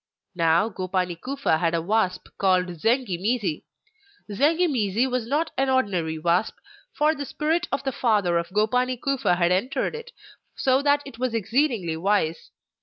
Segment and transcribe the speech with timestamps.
[0.33, 3.65] Now Gopani Kufa had a wasp called Zengi mizi.
[4.31, 6.55] Zengi mizi was not an ordinary wasp,
[6.97, 10.09] for the spirit of the father of Gopani Kufa had entered it,
[10.55, 12.49] so that it was exceedingly wise.